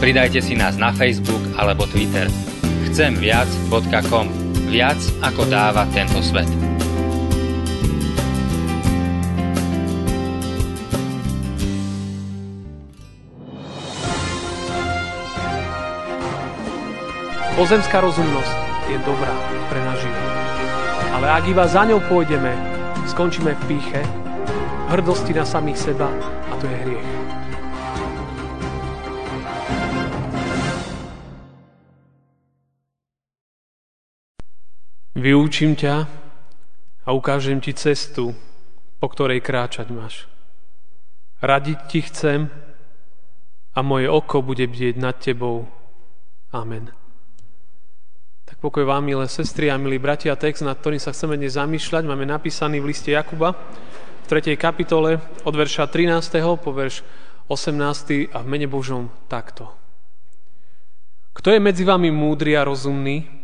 [0.00, 2.24] Pridajte si nás na Facebook alebo Twitter.
[2.88, 4.32] Chcemviac.com
[4.72, 6.48] Viac ako dáva tento svet.
[17.60, 18.56] Pozemská rozumnosť
[18.88, 19.36] je dobrá
[19.68, 20.32] pre náš život.
[21.12, 22.56] Ale ak iba za ňou pôjdeme,
[23.04, 24.00] skončíme v píche,
[24.88, 26.08] hrdosti na samých seba
[26.48, 27.10] a to je hriech.
[35.20, 36.08] Vyučím ťa
[37.04, 38.32] a ukážem ti cestu,
[38.96, 40.24] po ktorej kráčať máš.
[41.44, 42.48] Radiť ti chcem
[43.76, 45.68] a moje oko bude bdieť nad tebou.
[46.56, 46.88] Amen.
[48.60, 52.28] Pokoj vám, milé sestry a milí bratia, text, nad ktorým sa chceme dnes zamýšľať, máme
[52.28, 54.52] napísaný v liste Jakuba v 3.
[54.60, 55.16] kapitole
[55.48, 56.44] od verša 13.
[56.60, 57.00] po verš
[57.48, 58.28] 18.
[58.28, 59.72] a v mene Božom takto.
[61.32, 63.39] Kto je medzi vami múdry a rozumný,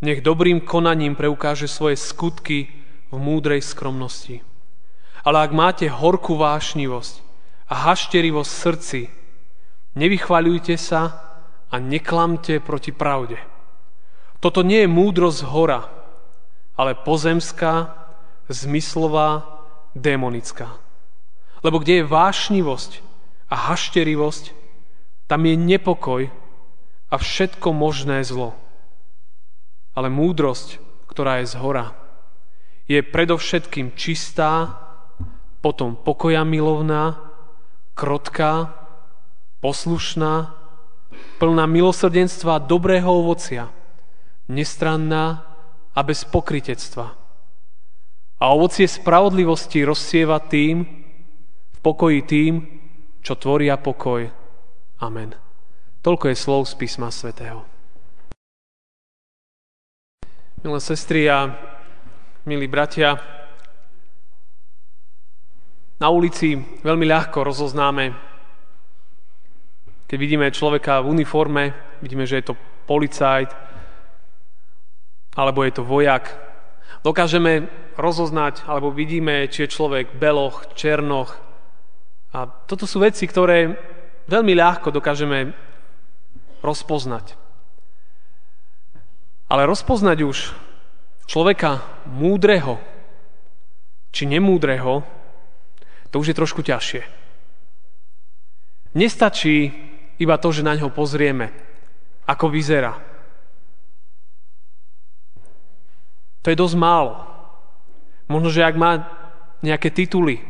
[0.00, 2.68] nech dobrým konaním preukáže svoje skutky
[3.12, 4.44] v múdrej skromnosti.
[5.24, 7.14] Ale ak máte horkú vášnivosť
[7.70, 9.00] a hašterivosť srdci,
[9.98, 11.02] nevychvaľujte sa
[11.66, 13.56] a neklamte proti pravde
[14.40, 15.88] toto nie je múdrosť hora,
[16.76, 17.90] ale pozemská,
[18.46, 19.42] zmyslová,
[19.96, 20.76] démonická.
[21.64, 22.90] Lebo kde je vášnivosť
[23.48, 24.52] a hašterivosť,
[25.26, 26.22] tam je nepokoj
[27.10, 28.54] a všetko možné zlo.
[29.96, 31.96] Ale múdrosť, ktorá je z hora,
[32.86, 34.76] je predovšetkým čistá,
[35.64, 37.18] potom pokoja milovná,
[37.96, 38.76] krotká,
[39.64, 40.52] poslušná,
[41.40, 43.72] plná milosrdenstva dobrého ovocia–
[44.48, 45.42] nestranná
[45.94, 47.06] a bez pokritectva.
[48.36, 50.84] A ovocie spravodlivosti rozsieva tým,
[51.72, 52.54] v pokoji tým,
[53.24, 54.28] čo tvoria pokoj.
[55.00, 55.34] Amen.
[56.04, 57.75] Toľko je slov z písma svätého.
[60.64, 61.52] Milé sestry a
[62.48, 63.20] milí bratia,
[66.00, 68.16] na ulici veľmi ľahko rozoznáme,
[70.08, 72.54] keď vidíme človeka v uniforme, vidíme, že je to
[72.88, 73.52] policajt,
[75.36, 76.24] alebo je to vojak.
[77.04, 77.68] Dokážeme
[78.00, 81.36] rozoznať, alebo vidíme, či je človek beloch, černoch.
[82.32, 83.76] A toto sú veci, ktoré
[84.24, 85.52] veľmi ľahko dokážeme
[86.64, 87.45] rozpoznať.
[89.46, 90.38] Ale rozpoznať už
[91.30, 92.82] človeka múdreho
[94.10, 95.04] či nemúdreho,
[96.08, 97.04] to už je trošku ťažšie.
[98.96, 99.76] Nestačí
[100.16, 101.52] iba to, že na ňo pozrieme,
[102.24, 102.96] ako vyzerá.
[106.40, 107.20] To je dosť málo.
[108.30, 109.04] Možno, že ak má
[109.60, 110.40] nejaké tituly,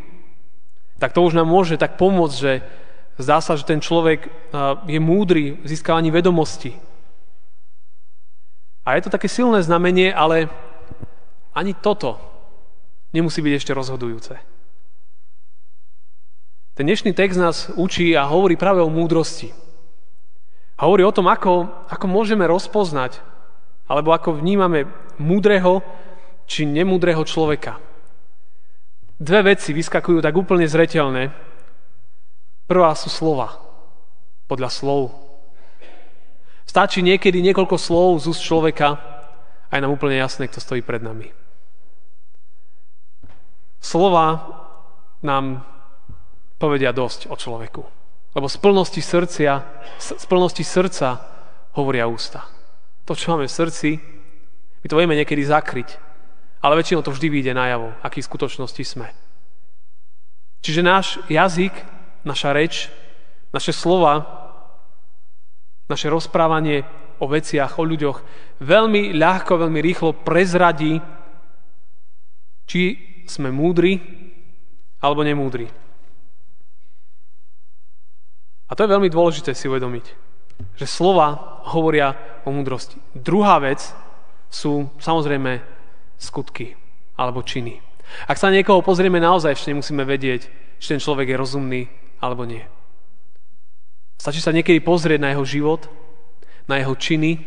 [1.02, 2.52] tak to už nám môže tak pomôcť, že
[3.18, 4.30] zdá sa, že ten človek
[4.86, 6.85] je múdry v získavaní vedomosti.
[8.86, 10.46] A je to také silné znamenie, ale
[11.50, 12.22] ani toto
[13.10, 14.38] nemusí byť ešte rozhodujúce.
[16.78, 19.50] Ten dnešný text nás učí a hovorí práve o múdrosti.
[20.78, 23.18] Hovorí o tom, ako, ako môžeme rozpoznať
[23.90, 24.86] alebo ako vnímame
[25.18, 25.82] múdreho
[26.46, 27.80] či nemúdreho človeka.
[29.16, 31.32] Dve veci vyskakujú tak úplne zretelne.
[32.68, 33.56] Prvá sú slova.
[34.46, 35.25] Podľa slov.
[36.76, 39.00] Stačí niekedy niekoľko slov z úst človeka
[39.64, 41.32] a je nám úplne jasné, kto stojí pred nami.
[43.80, 44.44] Slova
[45.24, 45.64] nám
[46.60, 47.80] povedia dosť o človeku.
[48.36, 49.52] Lebo z plnosti, srdcia,
[49.96, 51.16] z plnosti srdca
[51.80, 52.44] hovoria ústa
[53.08, 53.90] to, čo máme v srdci,
[54.84, 55.96] my to vieme niekedy zakryť,
[56.60, 59.08] ale väčšinou to vždy vyjde najavo, aký v skutočnosti sme.
[60.60, 61.72] Čiže náš jazyk,
[62.26, 62.92] naša reč,
[63.56, 64.44] naše slova,
[65.86, 66.82] naše rozprávanie
[67.22, 68.18] o veciach, o ľuďoch
[68.60, 71.00] veľmi ľahko, veľmi rýchlo prezradí,
[72.66, 72.82] či
[73.26, 73.98] sme múdri
[75.00, 75.66] alebo nemúdri.
[78.66, 80.26] A to je veľmi dôležité si uvedomiť
[80.76, 82.96] že slova hovoria o múdrosti.
[83.12, 83.80] Druhá vec
[84.48, 85.60] sú samozrejme
[86.16, 86.76] skutky
[87.16, 87.80] alebo činy.
[88.30, 90.42] Ak sa niekoho pozrieme naozaj, ešte nemusíme vedieť,
[90.78, 91.82] či ten človek je rozumný
[92.22, 92.62] alebo nie.
[94.16, 95.86] Stačí sa niekedy pozrieť na jeho život,
[96.66, 97.38] na jeho činy,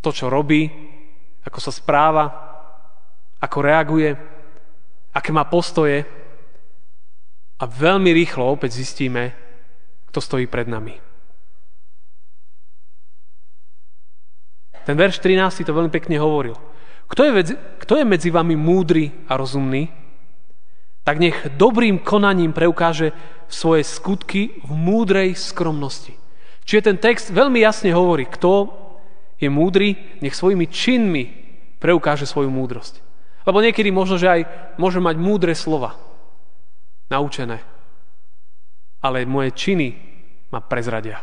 [0.00, 0.68] to, čo robí,
[1.44, 2.24] ako sa správa,
[3.40, 4.10] ako reaguje,
[5.12, 6.04] aké má postoje
[7.60, 9.32] a veľmi rýchlo opäť zistíme,
[10.08, 10.96] kto stojí pred nami.
[14.84, 16.56] Ten verš 13 to veľmi pekne hovoril.
[17.08, 20.03] Kto je, kto je medzi vami múdry a rozumný?
[21.04, 23.12] Tak nech dobrým konaním preukáže
[23.44, 26.16] svoje skutky v múdrej skromnosti.
[26.64, 28.72] Čiže ten text veľmi jasne hovorí, kto
[29.36, 31.24] je múdry, nech svojimi činmi
[31.76, 33.04] preukáže svoju múdrosť.
[33.44, 34.40] Lebo niekedy možno, že aj
[34.80, 36.00] môže mať múdre slova,
[37.12, 37.60] naučené.
[39.04, 39.92] Ale moje činy
[40.48, 41.20] ma prezradia.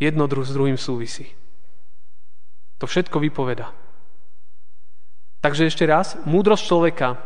[0.00, 1.28] Jedno druh s druhým súvisí.
[2.80, 3.85] To všetko vypoveda.
[5.46, 7.22] Takže ešte raz, múdrosť človeka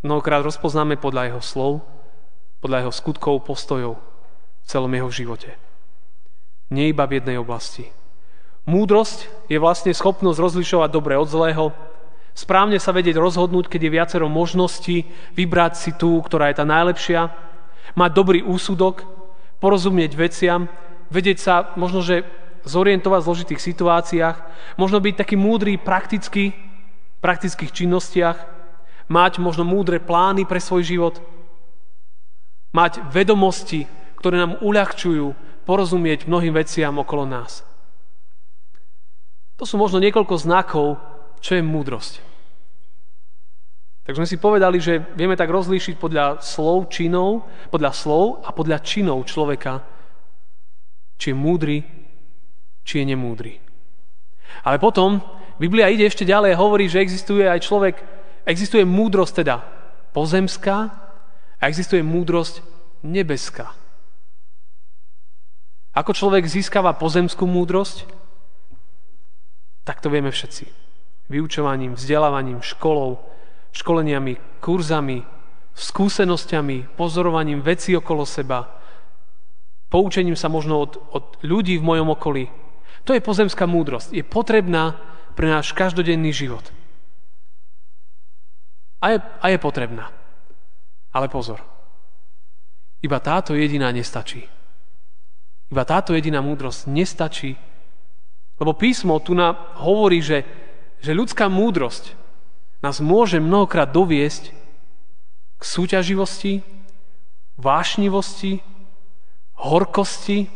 [0.00, 1.72] mnohokrát rozpoznáme podľa jeho slov,
[2.64, 5.60] podľa jeho skutkov, postojov v celom jeho živote.
[6.72, 7.92] Nie iba v jednej oblasti.
[8.64, 11.76] Múdrosť je vlastne schopnosť rozlišovať dobre od zlého,
[12.32, 15.04] správne sa vedieť rozhodnúť, keď je viacero možností,
[15.36, 17.36] vybrať si tú, ktorá je tá najlepšia,
[17.92, 19.04] mať dobrý úsudok,
[19.60, 20.72] porozumieť veciam,
[21.12, 22.24] vedieť sa možno, že
[22.64, 24.36] zorientovať v zložitých situáciách,
[24.80, 26.71] možno byť taký múdry prakticky, v
[27.22, 28.38] praktických činnostiach,
[29.06, 31.14] mať možno múdre plány pre svoj život,
[32.74, 33.86] mať vedomosti,
[34.18, 35.32] ktoré nám uľahčujú
[35.62, 37.62] porozumieť mnohým veciam okolo nás.
[39.60, 40.98] To sú možno niekoľko znakov,
[41.38, 42.18] čo je múdrosť.
[44.02, 48.82] Tak sme si povedali, že vieme tak rozlíšiť podľa slov, činov, podľa slov a podľa
[48.82, 49.78] činov človeka,
[51.14, 51.78] či je múdry,
[52.82, 53.62] či je nemúdry.
[54.66, 55.22] Ale potom
[55.60, 57.96] Biblia ide ešte ďalej a hovorí, že existuje aj človek,
[58.44, 59.60] existuje múdrosť teda
[60.12, 60.92] pozemská
[61.58, 62.64] a existuje múdrosť
[63.04, 63.72] nebeská.
[65.92, 68.08] Ako človek získava pozemskú múdrosť?
[69.84, 70.64] Tak to vieme všetci.
[71.28, 73.20] Vyučovaním, vzdelávaním, školou,
[73.76, 75.24] školeniami, kurzami,
[75.76, 78.68] skúsenosťami, pozorovaním veci okolo seba,
[79.92, 82.48] poučením sa možno od, od ľudí v mojom okolí.
[83.04, 84.16] To je pozemská múdrosť.
[84.16, 84.96] Je potrebná
[85.32, 86.64] pre náš každodenný život.
[89.02, 90.14] A je, a je potrebná.
[91.12, 91.60] Ale pozor.
[93.02, 94.46] Iba táto jediná nestačí.
[95.72, 97.58] Iba táto jediná múdrosť nestačí
[98.62, 100.46] lebo písmo tu nám hovorí, že,
[101.02, 102.14] že ľudská múdrosť
[102.78, 104.54] nás môže mnohokrát doviesť
[105.58, 106.62] k súťaživosti,
[107.58, 108.62] vášnivosti,
[109.58, 110.46] horkosti,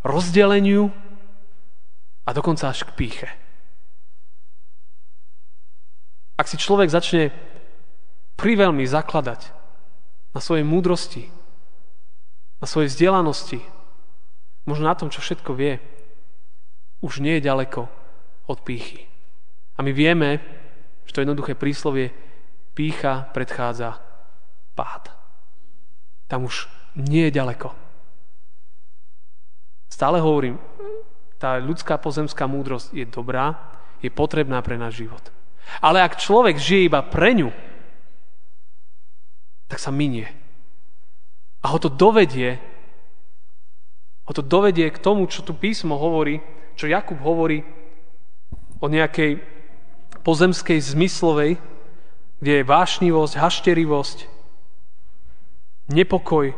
[0.00, 0.88] rozdeleniu
[2.24, 3.28] a dokonca až k píche.
[6.44, 7.32] Ak si človek začne
[8.36, 9.48] priveľmi zakladať
[10.36, 11.24] na svojej múdrosti,
[12.60, 13.64] na svojej vzdelanosti,
[14.68, 15.80] možno na tom, čo všetko vie,
[17.00, 17.88] už nie je ďaleko
[18.44, 19.08] od pýchy.
[19.76, 20.44] A my vieme,
[21.08, 22.12] že to jednoduché príslovie
[22.76, 23.96] pícha predchádza
[24.76, 25.16] pád.
[26.28, 26.68] Tam už
[27.00, 27.72] nie je ďaleko.
[29.88, 30.60] Stále hovorím,
[31.40, 33.56] tá ľudská pozemská múdrosť je dobrá,
[34.04, 35.24] je potrebná pre náš život.
[35.80, 37.50] Ale ak človek žije iba pre ňu,
[39.68, 40.28] tak sa minie.
[41.64, 42.60] A ho to dovedie,
[44.24, 46.40] ho to dovedie k tomu, čo tu písmo hovorí,
[46.76, 47.64] čo Jakub hovorí
[48.80, 49.40] o nejakej
[50.24, 51.56] pozemskej zmyslovej,
[52.40, 54.18] kde je vášnivosť, hašterivosť,
[55.88, 56.52] nepokoj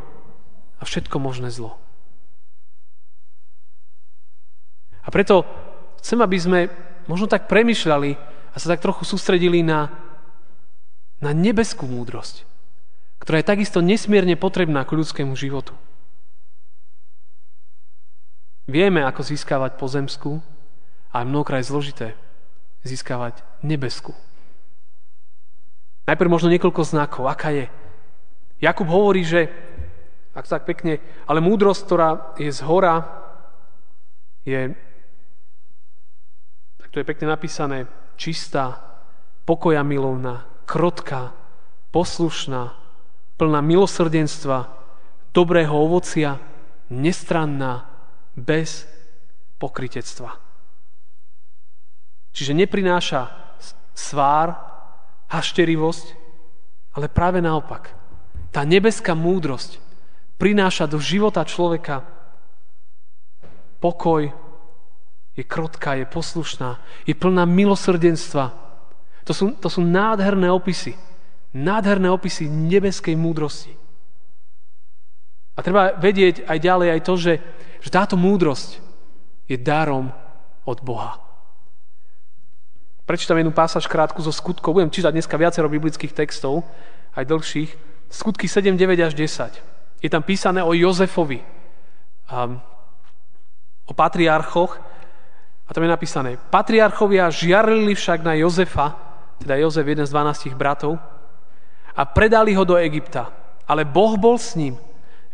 [0.79, 1.79] a všetko možné zlo.
[5.07, 5.47] A preto
[6.03, 6.61] chcem, aby sme
[7.07, 8.19] možno tak premyšľali
[8.57, 9.93] a sa tak trochu sústredili na,
[11.21, 12.49] na nebeskú múdrosť,
[13.21, 15.77] ktorá je takisto nesmierne potrebná k ľudskému životu.
[18.65, 20.41] Vieme, ako získavať pozemskú,
[21.13, 22.09] ale mnohokrát je zložité
[22.81, 24.17] získavať nebeskú.
[26.09, 27.67] Najprv možno niekoľko znakov, aká je.
[28.63, 29.53] Jakub hovorí, že,
[30.33, 32.09] ak tak pekne, ale múdrosť, ktorá
[32.41, 33.05] je z hora,
[34.49, 34.73] je,
[36.81, 37.85] tak to je pekne napísané,
[38.17, 38.83] čistá,
[39.45, 41.33] pokoja milovná, krotká,
[41.95, 42.75] poslušná,
[43.37, 44.73] plná milosrdenstva,
[45.31, 46.41] dobrého ovocia,
[46.91, 47.87] nestranná,
[48.37, 48.85] bez
[49.57, 50.37] pokritectva.
[52.37, 53.33] Čiže neprináša
[53.97, 54.53] svár,
[55.33, 56.07] hašterivosť,
[57.01, 57.97] ale práve naopak.
[58.53, 59.81] Tá nebeská múdrosť
[60.37, 62.05] prináša do života človeka
[63.81, 64.29] pokoj,
[65.37, 68.57] je krotká, je poslušná, je plná milosrdenstva.
[69.29, 70.97] To sú, to sú nádherné opisy.
[71.53, 73.77] Nádherné opisy nebeskej múdrosti.
[75.57, 77.35] A treba vedieť aj ďalej aj to, že,
[77.81, 78.81] že táto múdrosť
[79.49, 80.13] je darom
[80.69, 81.21] od Boha.
[83.07, 84.75] Prečítam jednu pásaž krátku zo skutkov.
[84.75, 86.67] Budem čítať dneska viacero biblických textov,
[87.15, 87.71] aj dlhších.
[88.11, 90.03] Skutky 7, 9 až 10.
[90.03, 91.39] Je tam písané o Jozefovi,
[92.27, 92.59] um,
[93.87, 94.83] o patriarchoch.
[95.67, 98.95] A tam je napísané, patriarchovia žiarlili však na Jozefa,
[99.43, 100.99] teda Jozef, jeden z 12 bratov,
[101.97, 103.35] a predali ho do Egypta.
[103.67, 104.79] Ale Boh bol s ním.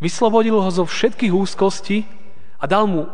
[0.00, 2.08] Vyslobodil ho zo všetkých úzkostí
[2.56, 3.06] a dal mu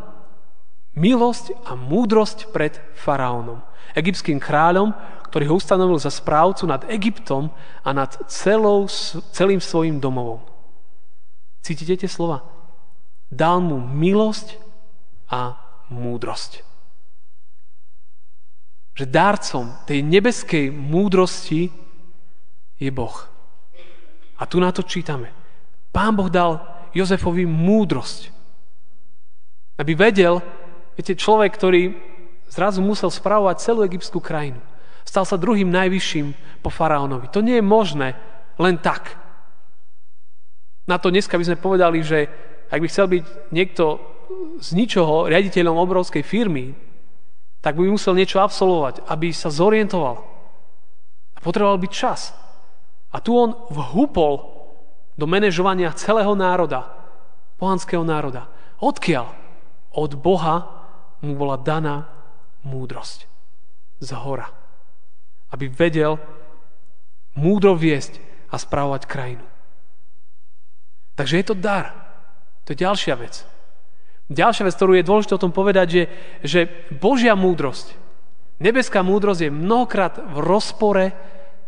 [0.95, 4.93] milosť a múdrosť pred faraónom egyptským kráľom,
[5.29, 7.53] ktorý ho ustanovil za správcu nad Egyptom
[7.85, 8.89] a nad celou,
[9.35, 10.41] celým svojim domovom.
[11.61, 12.47] Cítite tie slova?
[13.29, 14.57] Dal mu milosť
[15.29, 15.61] a
[15.93, 16.65] múdrosť.
[18.99, 21.71] Že dárcom tej nebeskej múdrosti
[22.83, 23.15] je Boh.
[24.39, 25.31] A tu na to čítame.
[25.95, 26.59] Pán Boh dal
[26.91, 28.35] Jozefovi múdrosť.
[29.79, 30.43] Aby vedel,
[30.99, 31.95] viete, človek, ktorý
[32.51, 34.59] zrazu musel spravovať celú egyptskú krajinu.
[35.07, 37.31] Stal sa druhým najvyšším po faraónovi.
[37.31, 38.19] To nie je možné
[38.59, 39.15] len tak.
[40.91, 42.27] Na to dneska by sme povedali, že
[42.67, 44.03] ak by chcel byť niekto
[44.59, 46.88] z ničoho riaditeľom obrovskej firmy,
[47.69, 50.25] tak by musel niečo absolvovať, aby sa zorientoval.
[51.37, 52.33] A potreboval byť čas.
[53.13, 54.41] A tu on vhúpol
[55.21, 56.89] do manažovania celého národa,
[57.61, 58.49] pohanského národa.
[58.81, 59.29] Odkiaľ?
[59.93, 60.65] Od Boha
[61.21, 62.09] mu bola daná
[62.65, 63.29] múdrosť
[64.01, 64.49] z hora.
[65.53, 66.17] Aby vedel
[67.37, 68.17] múdro viesť
[68.49, 69.45] a správovať krajinu.
[71.21, 71.93] Takže je to dar.
[72.65, 73.45] To je ďalšia vec.
[74.29, 76.03] Ďalšia vec, ktorú je dôležité o tom povedať, že,
[76.45, 76.61] že
[76.93, 77.97] Božia múdrosť,
[78.61, 81.17] nebeská múdrosť je mnohokrát v rozpore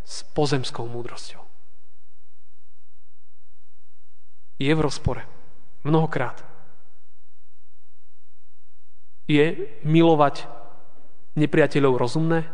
[0.05, 1.41] s pozemskou múdrosťou.
[4.61, 5.25] Je v rozpore.
[5.89, 6.45] Mnohokrát.
[9.25, 10.45] Je milovať
[11.41, 12.45] nepriateľov rozumné?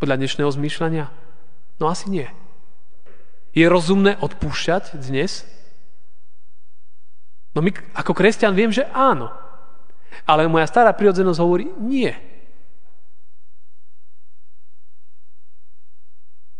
[0.00, 1.12] Podľa dnešného zmýšľania?
[1.76, 2.28] No asi nie.
[3.52, 5.44] Je rozumné odpúšťať dnes?
[7.52, 9.28] No my ako kresťan viem, že áno.
[10.24, 12.12] Ale moja stará prirodzenosť hovorí nie.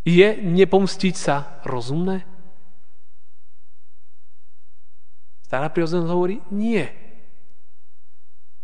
[0.02, 2.26] Je nepomstiť sa rozumné?
[5.46, 6.84] Stará prirodzenosť hovorí nie.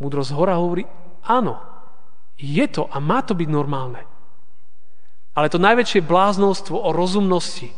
[0.01, 0.83] Múdrosť hora hovorí
[1.25, 1.61] áno.
[2.39, 4.03] Je to a má to byť normálne.
[5.35, 7.71] Ale to najväčšie bláznostvo o rozumnosti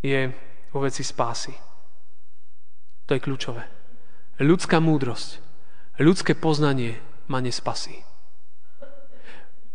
[0.00, 0.30] je
[0.70, 1.69] vo veci spásy.
[3.10, 3.66] To je kľúčové.
[4.38, 5.42] Ľudská múdrosť,
[5.98, 8.06] ľudské poznanie ma nespasí.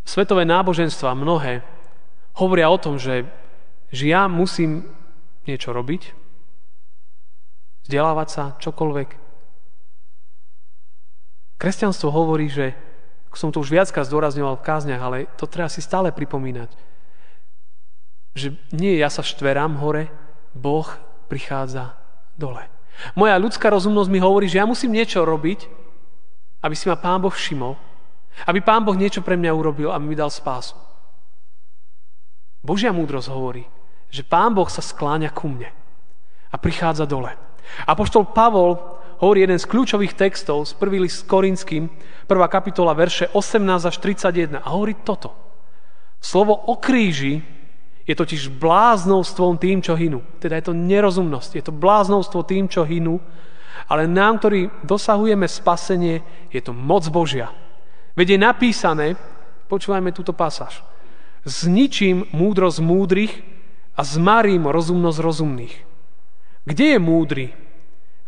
[0.08, 1.60] Svetové náboženstva mnohé
[2.40, 3.28] hovoria o tom, že,
[3.92, 4.88] že ja musím
[5.44, 6.16] niečo robiť,
[7.84, 9.28] vzdelávať sa, čokoľvek,
[11.60, 12.72] Kresťanstvo hovorí, že,
[13.28, 16.72] ako som to už viackrát zdôrazňoval v kázniach, ale to treba si stále pripomínať,
[18.32, 20.08] že nie ja sa štverám hore,
[20.56, 20.88] Boh
[21.28, 21.96] prichádza
[22.36, 22.75] dole.
[23.14, 25.68] Moja ľudská rozumnosť mi hovorí, že ja musím niečo robiť,
[26.64, 27.78] aby si ma Pán Boh všimol,
[28.48, 30.74] aby Pán Boh niečo pre mňa urobil, aby mi dal spásu.
[32.66, 33.62] Božia múdrosť hovorí,
[34.10, 35.70] že Pán Boh sa skláňa ku mne
[36.50, 37.30] a prichádza dole.
[37.86, 38.78] Apoštol Pavol
[39.22, 41.88] hovorí jeden z kľúčových textov z prvý list Korinským,
[42.26, 44.60] prvá kapitola, verše 18 až 31.
[44.60, 45.32] A hovorí toto.
[46.20, 47.44] Slovo o kríži
[48.06, 50.22] je totiž bláznovstvom tým, čo hynú.
[50.38, 53.18] Teda je to nerozumnosť, je to bláznovstvo tým, čo hynú,
[53.90, 56.22] ale nám, ktorí dosahujeme spasenie,
[56.54, 57.50] je to moc Božia.
[58.14, 59.06] Veď je napísané,
[59.66, 60.80] počúvajme túto pasáž,
[61.42, 63.34] zničím múdrosť múdrych
[63.98, 65.74] a zmarím rozumnosť rozumných.
[66.66, 67.46] Kde je múdry?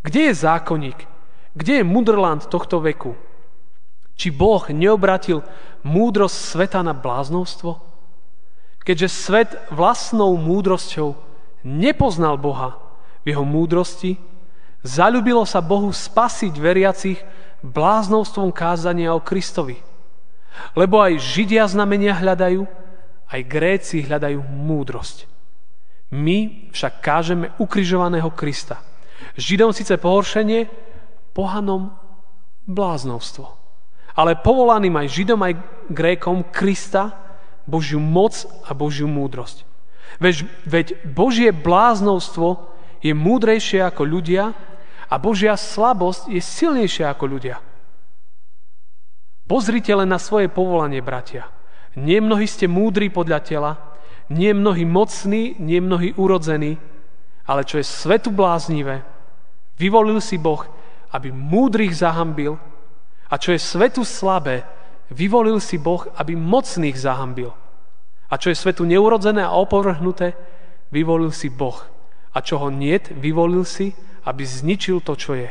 [0.02, 0.98] Kde je zákonník?
[1.54, 3.18] Kde je mudrland tohto veku?
[4.18, 5.42] Či Boh neobratil
[5.86, 7.78] múdrosť sveta na bláznovstvo?
[8.88, 11.12] Keďže svet vlastnou múdrosťou
[11.60, 12.80] nepoznal Boha
[13.20, 14.16] v jeho múdrosti,
[14.80, 17.20] zalúbilo sa Bohu spasiť veriacich
[17.60, 19.76] bláznovstvom kázania o Kristovi.
[20.72, 22.64] Lebo aj Židia znamenia hľadajú,
[23.28, 25.28] aj Gréci hľadajú múdrosť.
[26.08, 28.80] My však kážeme ukrižovaného Krista–
[29.38, 30.66] Židom síce pohoršenie,
[31.30, 31.94] pohanom
[32.66, 33.46] bláznovstvo.
[34.18, 35.54] Ale povolaným aj Židom, aj
[35.94, 37.27] Grékom Krista,
[37.68, 39.68] Božiu moc a Božiu múdrosť.
[40.16, 42.72] Veď, veď Božie bláznovstvo
[43.04, 44.56] je múdrejšie ako ľudia
[45.12, 47.60] a Božia slabosť je silnejšia ako ľudia.
[49.44, 51.48] Pozrite len na svoje povolanie, bratia.
[51.96, 53.72] Nie mnohí ste múdri podľa tela,
[54.28, 56.76] nie mnohí mocní, nie mnohí urodzení,
[57.48, 59.00] Ale čo je svetu bláznivé,
[59.80, 60.68] vyvolil si Boh,
[61.16, 62.60] aby múdrych zahambil
[63.32, 64.68] a čo je svetu slabé,
[65.12, 67.52] vyvolil si Boh, aby mocných zahambil.
[68.28, 70.36] A čo je svetu neurodzené a opovrhnuté,
[70.92, 71.80] vyvolil si Boh.
[72.32, 73.96] A čo ho niet, vyvolil si,
[74.28, 75.48] aby zničil to, čo je.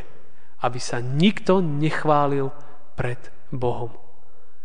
[0.62, 2.54] Aby sa nikto nechválil
[2.94, 3.18] pred
[3.50, 3.94] Bohom.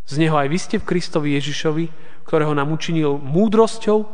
[0.05, 1.87] Z neho aj vy ste v Kristovi Ježišovi,
[2.29, 4.05] ktorého nám učinil múdrosťou,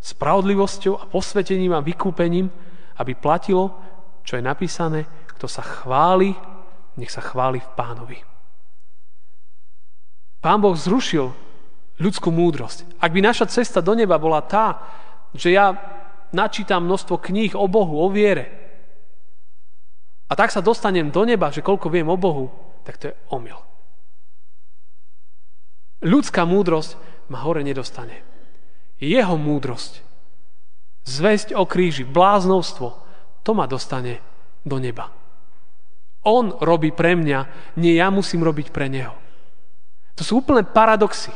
[0.00, 2.48] spravodlivosťou a posvetením a vykúpením,
[3.00, 3.72] aby platilo,
[4.24, 6.36] čo je napísané, kto sa chváli,
[7.00, 8.18] nech sa chváli v pánovi.
[10.40, 11.32] Pán Boh zrušil
[12.00, 12.88] ľudskú múdrosť.
[12.96, 14.80] Ak by naša cesta do neba bola tá,
[15.36, 15.76] že ja
[16.32, 18.60] načítam množstvo kníh o Bohu, o viere
[20.30, 22.54] a tak sa dostanem do neba, že koľko viem o Bohu,
[22.86, 23.58] tak to je omyl.
[26.06, 26.94] Ľudská múdrosť
[27.28, 28.22] ma hore nedostane.
[29.02, 30.06] Jeho múdrosť,
[31.02, 32.88] zväzť o kríži, bláznovstvo,
[33.42, 34.22] to ma dostane
[34.62, 35.10] do neba.
[36.22, 39.18] On robí pre mňa, nie ja musím robiť pre neho.
[40.20, 41.32] To sú úplne paradoxy.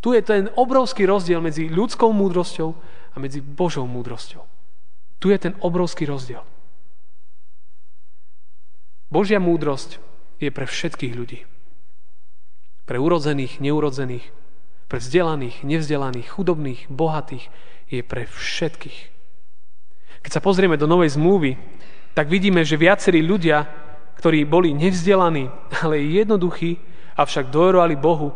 [0.00, 2.72] Tu je ten obrovský rozdiel medzi ľudskou múdrosťou
[3.12, 4.40] a medzi Božou múdrosťou.
[5.20, 6.40] Tu je ten obrovský rozdiel.
[9.12, 10.00] Božia múdrosť
[10.40, 11.44] je pre všetkých ľudí.
[12.88, 14.24] Pre urodzených, neurodzených,
[14.88, 17.52] pre vzdelaných, nevzdelaných, chudobných, bohatých,
[17.92, 18.98] je pre všetkých.
[20.24, 21.54] Keď sa pozrieme do Novej zmluvy,
[22.16, 25.52] tak vidíme, že viacerí ľudia ktorí boli nevzdelaní,
[25.84, 26.80] ale jednoduchí,
[27.16, 28.32] avšak dojrovali Bohu,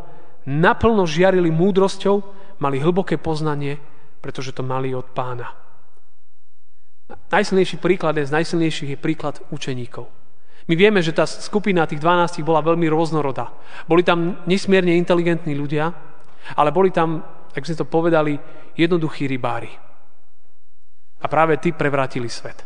[0.49, 2.17] naplno žiarili múdrosťou,
[2.61, 3.77] mali hlboké poznanie,
[4.21, 5.53] pretože to mali od pána.
[7.11, 10.07] Najsilnejší príklad je z najsilnejších je príklad učeníkov.
[10.71, 13.51] My vieme, že tá skupina tých 12 bola veľmi rôznorodá.
[13.91, 15.91] Boli tam nesmierne inteligentní ľudia,
[16.55, 18.33] ale boli tam, ako sme to povedali,
[18.79, 19.73] jednoduchí rybári.
[21.21, 22.63] A práve tí prevratili svet.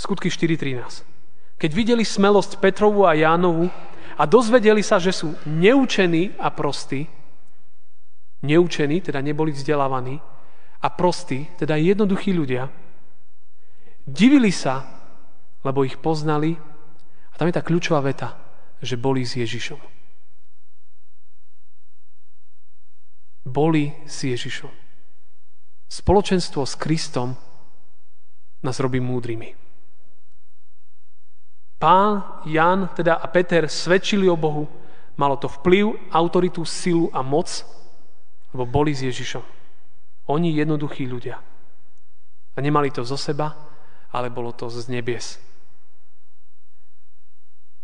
[0.00, 1.19] Skutky 4.13.
[1.60, 3.68] Keď videli smelosť Petrovu a Jánovu
[4.16, 7.04] a dozvedeli sa, že sú neučení a prostí,
[8.40, 10.16] neučení, teda neboli vzdelávaní,
[10.80, 12.72] a prostí, teda jednoduchí ľudia,
[14.08, 14.88] divili sa,
[15.60, 16.56] lebo ich poznali,
[17.28, 18.40] a tam je tá kľúčová veta,
[18.80, 19.76] že boli s Ježišom.
[23.44, 24.72] Boli s Ježišom.
[25.90, 27.36] Spoločenstvo s Kristom
[28.64, 29.69] nás robí múdrymi.
[31.80, 34.68] Pán, Jan teda a Peter svedčili o Bohu,
[35.16, 37.48] malo to vplyv, autoritu, silu a moc,
[38.52, 39.40] lebo boli s Ježišom.
[40.28, 41.40] Oni jednoduchí ľudia.
[42.52, 43.56] A nemali to zo seba,
[44.12, 45.40] ale bolo to z nebies.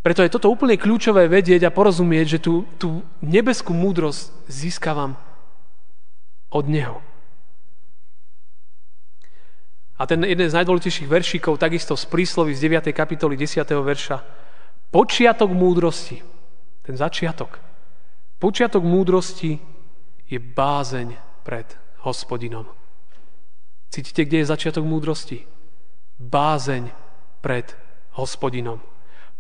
[0.05, 5.17] Preto je toto úplne kľúčové vedieť a porozumieť, že tú, tú nebeskú múdrosť získavam
[6.53, 7.03] od Neho.
[9.97, 12.93] A ten jeden z najdôležitejších veršíkov, takisto z prísloví z 9.
[12.93, 13.65] kapitoly 10.
[13.65, 14.21] verša.
[14.93, 16.21] Počiatok múdrosti,
[16.85, 17.57] ten začiatok.
[18.37, 19.57] Počiatok múdrosti
[20.29, 21.65] je bázeň pred
[22.05, 22.69] hospodinom.
[23.89, 25.49] Cítite, kde je začiatok múdrosti?
[26.21, 26.93] Bázeň
[27.41, 27.73] pred
[28.21, 28.85] hospodinom.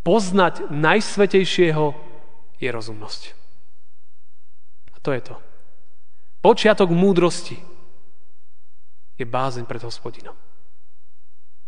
[0.00, 1.92] Poznať najsvetejšieho
[2.56, 3.22] je rozumnosť.
[4.94, 5.36] A to je to.
[6.40, 7.60] Počiatok múdrosti
[9.20, 10.45] je bázeň pred hospodinom.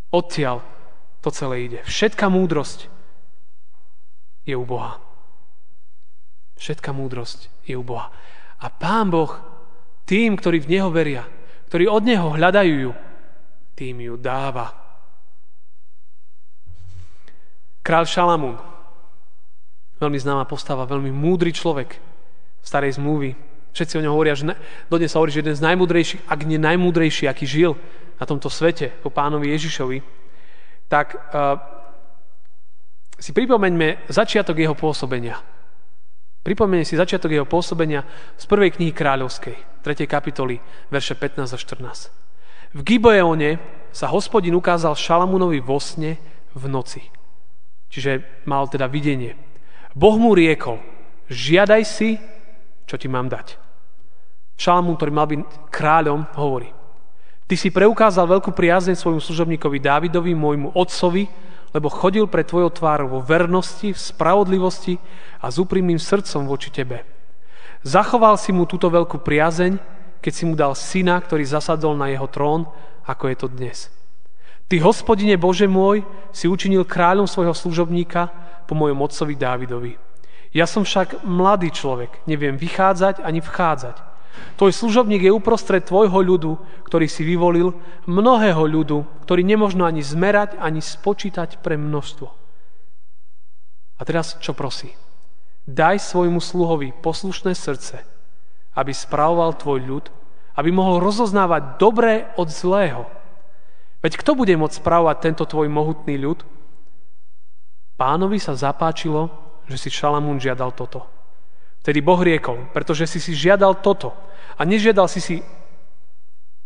[0.08, 0.64] Odtiaľ
[1.20, 1.80] to celé ide.
[1.84, 2.88] Všetká múdrosť
[4.48, 4.96] je u Boha.
[6.56, 8.08] Všetká múdrosť je u Boha.
[8.58, 9.30] A Pán Boh
[10.08, 11.28] tým, ktorí v Neho veria,
[11.68, 12.92] ktorí od Neho hľadajú ju,
[13.76, 14.72] tým ju dáva.
[17.84, 18.56] Král Šalamún,
[20.00, 22.00] veľmi známa postava, veľmi múdry človek
[22.64, 23.36] starej zmluvy.
[23.76, 24.48] Všetci o ňom hovoria, že
[24.88, 27.76] dodnes sa hovorí, že jeden z najmúdrejších, ak nie najmúdrejší, aký žil
[28.18, 29.98] na tomto svete, po pánovi Ježišovi,
[30.90, 31.56] tak uh,
[33.18, 35.38] si pripomeňme začiatok jeho pôsobenia.
[36.42, 38.06] Pripomeňme si začiatok jeho pôsobenia
[38.38, 40.06] z prvej knihy kráľovskej, 3.
[40.06, 42.78] kapitoly, verše 15 a 14.
[42.78, 43.58] V Gibeone
[43.90, 46.16] sa hospodin ukázal Šalamúnovi vo sne
[46.54, 47.02] v noci.
[47.88, 49.34] Čiže mal teda videnie.
[49.96, 50.78] Boh mu riekol,
[51.26, 52.20] žiadaj si,
[52.86, 53.56] čo ti mám dať.
[54.58, 55.40] Šalamún, ktorý mal byť
[55.74, 56.70] kráľom, hovorí,
[57.48, 61.24] Ty si preukázal veľkú priazeň svojmu služobníkovi Dávidovi, môjmu otcovi,
[61.72, 65.00] lebo chodil pre tvojou tvár vo vernosti, v spravodlivosti
[65.40, 67.08] a s úprimným srdcom voči tebe.
[67.80, 69.80] Zachoval si mu túto veľkú priazeň,
[70.20, 72.68] keď si mu dal syna, ktorý zasadol na jeho trón,
[73.08, 73.78] ako je to dnes.
[74.68, 76.04] Ty, hospodine Bože môj,
[76.36, 78.28] si učinil kráľom svojho služobníka
[78.68, 79.96] po mojom otcovi Dávidovi.
[80.52, 83.96] Ja som však mladý človek, neviem vychádzať ani vchádzať.
[84.58, 87.74] Tvoj služobník je uprostred tvojho ľudu, ktorý si vyvolil,
[88.10, 92.26] mnohého ľudu, ktorý nemožno ani zmerať, ani spočítať pre množstvo.
[93.98, 94.94] A teraz čo prosí?
[95.68, 98.02] Daj svojmu sluhovi poslušné srdce,
[98.74, 100.04] aby spravoval tvoj ľud,
[100.58, 103.06] aby mohol rozoznávať dobré od zlého.
[104.02, 106.42] Veď kto bude môcť spravovať tento tvoj mohutný ľud?
[107.98, 109.30] Pánovi sa zapáčilo,
[109.66, 111.17] že si Šalamún žiadal toto.
[111.82, 114.12] Vtedy Boh riekol, pretože si si žiadal toto
[114.58, 115.36] a nežiadal si si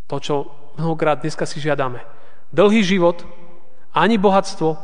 [0.08, 0.34] to, čo
[0.76, 2.04] mnohokrát dneska si žiadame.
[2.52, 3.24] Dlhý život,
[3.92, 4.76] ani bohatstvo,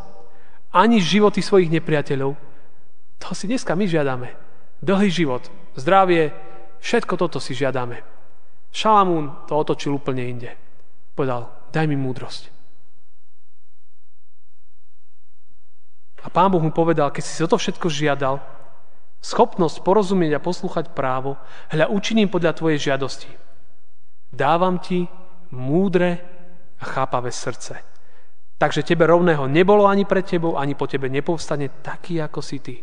[0.72, 2.36] ani životy svojich nepriateľov.
[3.18, 4.28] To si dneska my žiadame.
[4.84, 6.32] Dlhý život, zdravie,
[6.80, 8.04] všetko toto si žiadame.
[8.70, 10.54] Šalamún to otočil úplne inde.
[11.16, 12.52] Povedal, daj mi múdrosť.
[16.22, 18.42] A pán Boh mu povedal, keď si toto všetko žiadal,
[19.18, 21.36] schopnosť porozumieť a poslúchať právo,
[21.74, 23.30] hľa učiním podľa tvojej žiadosti.
[24.30, 25.08] Dávam ti
[25.50, 26.22] múdre
[26.78, 27.82] a chápavé srdce.
[28.58, 32.76] Takže tebe rovného nebolo ani pred tebou, ani po tebe nepovstane taký, ako si ty.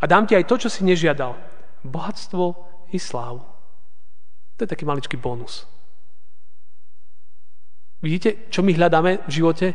[0.00, 1.36] A dám ti aj to, čo si nežiadal.
[1.84, 2.44] Bohatstvo
[2.92, 3.44] i slávu.
[4.56, 5.68] To je taký maličký bonus.
[8.00, 9.66] Vidíte, čo my hľadáme v živote?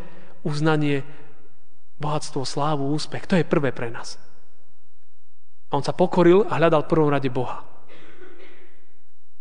[0.43, 1.05] Uznanie
[2.01, 3.29] bohatstvo, slávu, úspech.
[3.29, 4.19] To je prvé pre nás.
[5.73, 7.65] A on sa pokoril a hľadal v prvom rade Boha.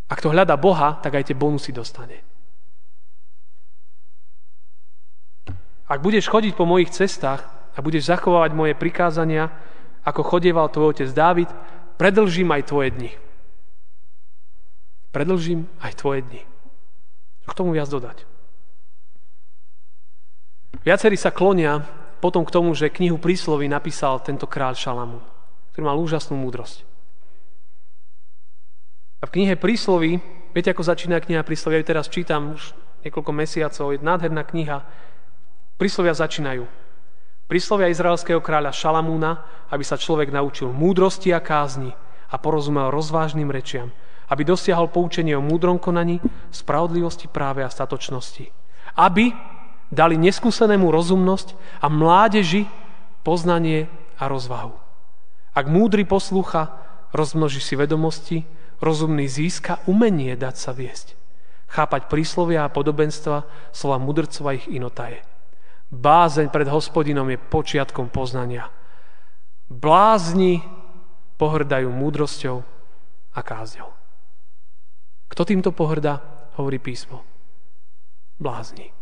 [0.09, 2.25] Ak to hľada Boha, tak aj tie bonusy dostane.
[5.85, 7.45] Ak budeš chodiť po mojich cestách
[7.77, 9.53] a budeš zachovávať moje prikázania,
[10.09, 11.53] ako chodieval tvoj otec Dávid,
[12.01, 13.13] predlžím aj tvoje dni.
[15.13, 16.43] Predlžím aj tvoje dni.
[17.45, 18.25] K tomu viac dodať.
[20.81, 21.85] Viacerí sa klonia
[22.25, 25.25] potom k tomu, že knihu príslovy napísal tento kráľ Šalamún,
[25.73, 26.85] ktorý mal úžasnú múdrosť.
[29.23, 30.21] A v knihe príslovy,
[30.53, 32.75] viete, ako začína kniha príslovy, ja teraz čítam už
[33.07, 34.83] niekoľko mesiacov, je nádherná kniha.
[35.79, 36.67] Príslovia začínajú.
[37.47, 41.95] Príslovia izraelského kráľa Šalamúna, aby sa človek naučil múdrosti a kázni
[42.33, 43.95] a porozumel rozvážnym rečiam,
[44.27, 46.19] aby dosiahol poučenie o múdrom konaní,
[46.51, 48.51] spravodlivosti, práve a statočnosti.
[48.99, 49.31] Aby
[49.93, 51.55] dali neskúsenému rozumnosť
[51.85, 52.67] a mládeži
[53.23, 53.87] poznanie
[54.19, 54.82] a rozvahu.
[55.53, 56.73] Ak múdry poslúcha,
[57.13, 58.49] rozmnoží si vedomosti,
[58.81, 61.15] rozumný získa umenie dať sa viesť.
[61.69, 65.25] Chápať príslovia a podobenstva, slova mudrcova ich inotaje.
[65.93, 68.73] Bázeň pred hospodinom je počiatkom poznania.
[69.69, 70.65] Blázni
[71.37, 72.65] pohrdajú múdrosťou
[73.33, 73.93] a kázňou.
[75.33, 76.21] Kto týmto pohrda,
[76.61, 77.25] hovorí písmo?
[78.37, 78.93] Blázni.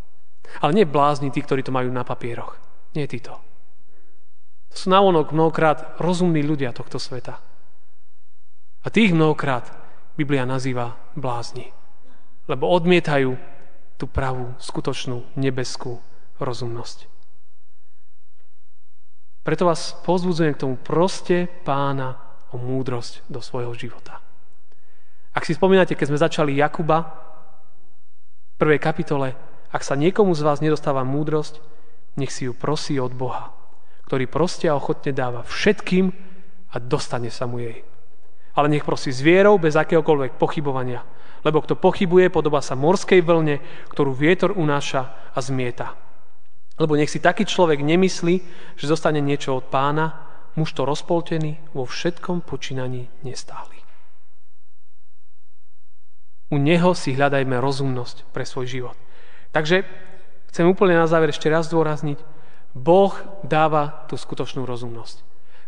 [0.62, 2.58] Ale nie blázni tí, ktorí to majú na papieroch.
[2.94, 3.49] Nie títo.
[4.70, 7.42] To sú návonok mnohokrát rozumní ľudia tohto sveta.
[8.80, 9.66] A tých mnohokrát
[10.14, 11.74] Biblia nazýva blázni.
[12.46, 13.36] Lebo odmietajú
[14.00, 16.00] tú pravú, skutočnú, nebeskú
[16.40, 17.10] rozumnosť.
[19.44, 22.16] Preto vás pozbudzujem k tomu, proste pána
[22.52, 24.20] o múdrosť do svojho života.
[25.36, 26.98] Ak si spomínate, keď sme začali Jakuba,
[28.50, 29.32] v prvej kapitole,
[29.70, 31.62] ak sa niekomu z vás nedostáva múdrosť,
[32.18, 33.54] nech si ju prosí od Boha,
[34.10, 36.10] ktorý proste a ochotne dáva všetkým
[36.74, 37.86] a dostane sa mu jej.
[38.58, 41.06] Ale nech prosí s vierou, bez akéhokoľvek pochybovania.
[41.46, 43.62] Lebo kto pochybuje, podobá sa morskej vlne,
[43.94, 45.94] ktorú vietor unáša a zmieta.
[46.74, 48.34] Lebo nech si taký človek nemyslí,
[48.74, 50.26] že zostane niečo od pána,
[50.58, 53.78] muž to rozpoltený, vo všetkom počínaní nestáli.
[56.50, 58.98] U neho si hľadajme rozumnosť pre svoj život.
[59.54, 59.86] Takže
[60.50, 62.39] chcem úplne na záver ešte raz zdôrazniť,
[62.74, 65.22] Boh dáva tú skutočnú rozumnosť.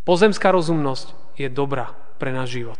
[0.06, 2.78] Pozemská rozumnosť je dobrá pre náš život.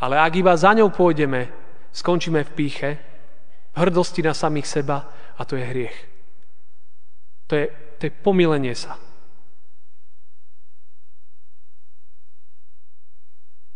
[0.00, 1.52] Ale ak iba za ňou pôjdeme,
[1.92, 2.90] skončíme v píche,
[3.72, 5.98] v hrdosti na samých seba a to je hriech.
[7.48, 7.66] To je,
[8.00, 8.96] to je pomilenie sa.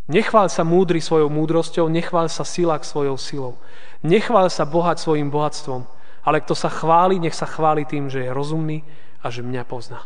[0.04, 3.54] Nechvál sa múdry svojou múdrosťou, nechvál sa silák svojou silou.
[4.04, 5.88] Nechvál sa bohat svojim bohatstvom,
[6.28, 8.84] ale kto sa chváli, nech sa chváli tým, že je rozumný
[9.24, 10.04] a že mňa pozná.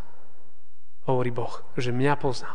[1.10, 2.54] Hovorí Boh, že mňa pozná.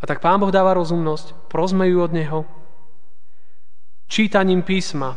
[0.00, 2.48] A tak Pán Boh dáva rozumnosť, prosme ju od Neho,
[4.10, 5.14] čítaním písma,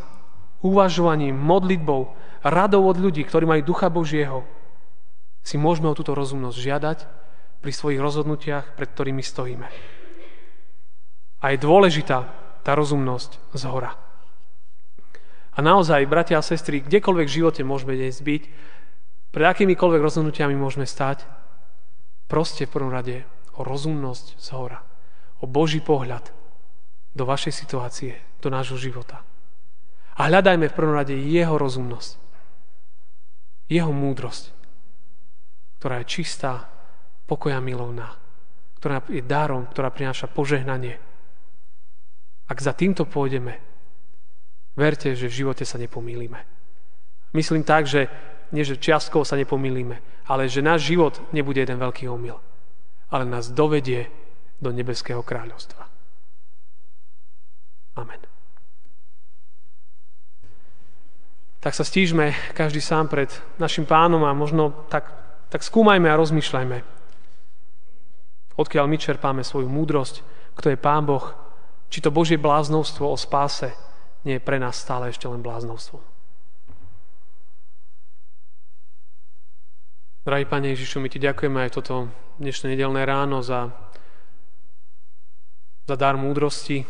[0.62, 2.14] uvažovaním, modlitbou,
[2.46, 4.46] radou od ľudí, ktorí majú ducha Božieho,
[5.42, 6.98] si môžeme o túto rozumnosť žiadať
[7.66, 9.68] pri svojich rozhodnutiach, pred ktorými stojíme.
[11.42, 12.30] A je dôležitá
[12.62, 14.05] tá rozumnosť z hora.
[15.56, 18.44] A naozaj, bratia a sestry, kdekoľvek v živote môžeme dnes byť,
[19.32, 21.24] pred akýmikoľvek rozhodnutiami môžeme stať,
[22.28, 23.24] proste v prvom rade
[23.56, 24.84] o rozumnosť z hora,
[25.40, 26.32] o Boží pohľad
[27.16, 29.24] do vašej situácie, do nášho života.
[30.20, 32.20] A hľadajme v prvom rade Jeho rozumnosť,
[33.72, 34.52] Jeho múdrosť,
[35.80, 36.68] ktorá je čistá,
[37.28, 38.16] pokoja milovná,
[38.80, 41.00] ktorá je darom, ktorá prináša požehnanie.
[42.46, 43.75] Ak za týmto pôjdeme,
[44.76, 46.44] verte, že v živote sa nepomýlime.
[47.36, 48.08] Myslím tak, že
[48.54, 52.38] nie, že čiastkovo sa nepomýlime, ale že náš život nebude jeden veľký omyl,
[53.10, 54.08] ale nás dovedie
[54.62, 55.84] do nebeského kráľovstva.
[57.96, 58.22] Amen.
[61.64, 65.10] Tak sa stížme každý sám pred našim pánom a možno tak,
[65.50, 66.78] tak skúmajme a rozmýšľajme.
[68.56, 70.22] Odkiaľ my čerpáme svoju múdrosť,
[70.56, 71.26] kto je Pán Boh,
[71.90, 73.74] či to Božie bláznovstvo o spáse
[74.26, 76.02] nie je pre nás stále ešte len bláznovstvom.
[80.26, 82.10] Drahý Pane Ježišu, my Ti ďakujeme aj toto
[82.42, 83.70] dnešné nedelné ráno za,
[85.86, 86.82] za dar múdrosti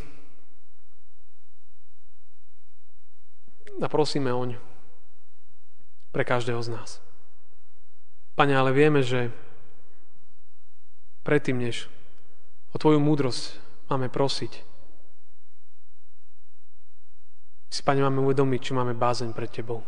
[3.75, 4.55] a prosíme oň
[6.15, 7.03] pre každého z nás.
[8.39, 9.35] Pane, ale vieme, že
[11.27, 11.91] predtým, než
[12.71, 13.59] o Tvoju múdrosť
[13.91, 14.74] máme prosiť,
[17.75, 19.83] si, Pane, máme uvedomiť, či máme bázeň pred Tebou.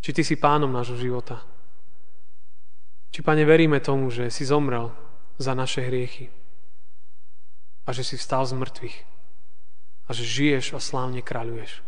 [0.00, 1.44] Či Ty si pánom nášho života.
[3.12, 4.88] Či, Pane, veríme tomu, že si zomrel
[5.36, 6.32] za naše hriechy
[7.84, 8.96] a že si vstal z mŕtvych
[10.08, 11.84] a že žiješ a slávne kráľuješ.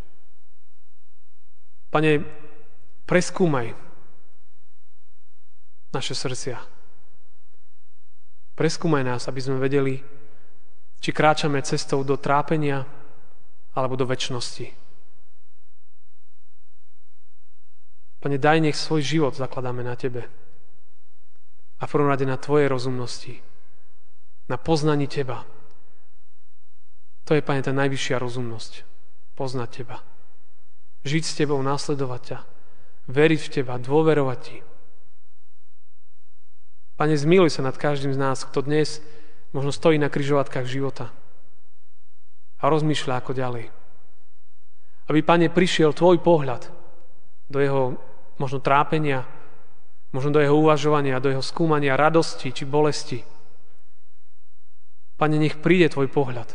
[1.88, 2.20] Pane,
[3.08, 3.72] preskúmaj
[5.92, 6.60] naše srdcia.
[8.56, 10.04] Preskúmaj nás, aby sme vedeli,
[11.00, 12.84] či kráčame cestou do trápenia
[13.72, 14.72] alebo do väčšnosti.
[18.22, 20.30] Pane, daj nech svoj život zakladáme na Tebe.
[21.82, 23.42] A v prvom rade na Tvojej rozumnosti.
[24.46, 25.42] Na poznaní Teba.
[27.26, 28.86] To je, Pane, tá najvyššia rozumnosť.
[29.34, 29.98] Poznať Teba.
[31.02, 32.38] Žiť s Tebou, následovať ťa.
[33.10, 34.58] Veriť v Teba, dôverovať Ti.
[36.94, 39.02] Pane, zmiluj sa nad každým z nás, kto dnes
[39.50, 41.10] možno stojí na kryžovatkách života
[42.62, 43.66] a rozmýšľa ako ďalej.
[45.10, 46.70] Aby, Pane, prišiel Tvoj pohľad
[47.50, 47.98] do jeho
[48.38, 49.26] možno trápenia,
[50.14, 53.20] možno do jeho uvažovania, do jeho skúmania radosti či bolesti.
[55.18, 56.48] Pane, nech príde Tvoj pohľad,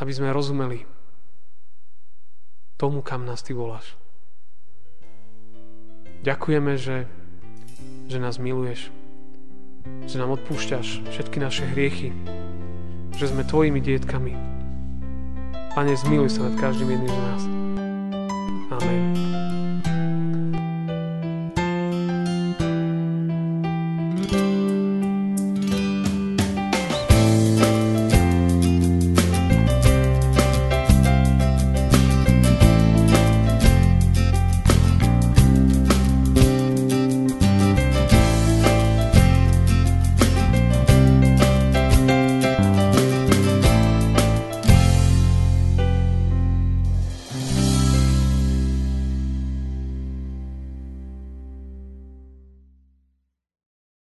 [0.00, 0.88] aby sme rozumeli
[2.80, 3.98] tomu, kam nás Ty voláš.
[6.24, 7.06] Ďakujeme, že,
[8.10, 8.90] že nás miluješ,
[10.10, 12.10] že nám odpúšťaš všetky naše hriechy,
[13.18, 14.38] že sme Tvojimi dietkami.
[15.74, 17.42] Pane, zmiluj sa nad každým jedným z nás.
[18.78, 19.47] Amen.